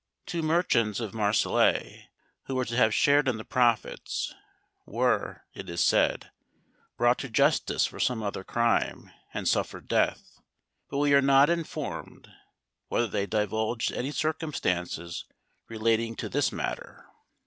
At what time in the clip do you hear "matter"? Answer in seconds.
16.51-17.05